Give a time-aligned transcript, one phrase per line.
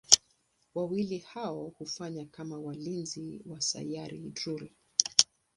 [0.75, 4.69] Wawili hao hufanya kama walinzi wa Sayari Drool.